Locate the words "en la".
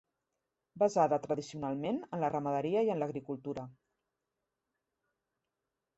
2.17-2.31